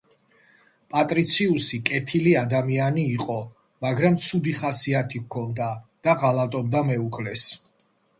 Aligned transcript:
პატრიციუსი 0.93 1.79
კეთილი 1.89 2.31
ადამიანი 2.39 3.03
იყო, 3.17 3.35
მაგრამ 3.87 4.17
ცუდი 4.29 4.55
ხასიათი 4.61 5.21
ჰქონდა 5.25 5.69
და 6.09 6.17
ღალატობდა 6.25 6.83
მეუღლეს. 6.89 7.45